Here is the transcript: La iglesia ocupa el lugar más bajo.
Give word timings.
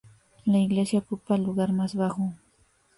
La 0.45 0.57
iglesia 0.57 0.97
ocupa 0.97 1.35
el 1.35 1.43
lugar 1.43 1.73
más 1.73 1.93
bajo. 1.93 2.33